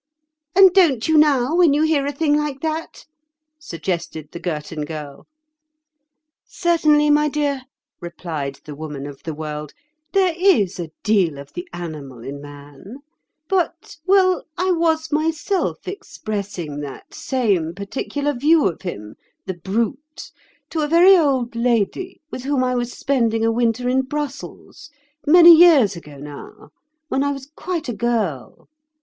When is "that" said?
2.61-3.05, 16.79-17.13